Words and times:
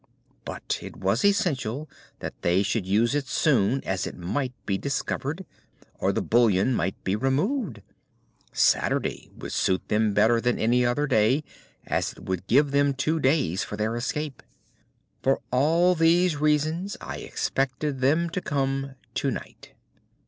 But 0.45 0.79
it 0.81 0.95
was 0.95 1.23
essential 1.23 1.87
that 2.21 2.33
they 2.41 2.63
should 2.63 2.87
use 2.87 3.13
it 3.13 3.27
soon, 3.27 3.83
as 3.83 4.07
it 4.07 4.17
might 4.17 4.51
be 4.65 4.75
discovered, 4.79 5.45
or 5.99 6.11
the 6.11 6.23
bullion 6.23 6.73
might 6.73 6.95
be 7.03 7.15
removed. 7.15 7.83
Saturday 8.51 9.29
would 9.37 9.51
suit 9.51 9.87
them 9.89 10.15
better 10.15 10.41
than 10.41 10.57
any 10.57 10.83
other 10.83 11.05
day, 11.05 11.43
as 11.85 12.13
it 12.13 12.23
would 12.23 12.47
give 12.47 12.71
them 12.71 12.95
two 12.95 13.19
days 13.19 13.63
for 13.63 13.77
their 13.77 13.95
escape. 13.95 14.41
For 15.21 15.39
all 15.51 15.93
these 15.93 16.35
reasons 16.35 16.97
I 16.99 17.17
expected 17.17 18.01
them 18.01 18.31
to 18.31 18.41
come 18.41 18.95
to 19.13 19.29
night." 19.29 19.73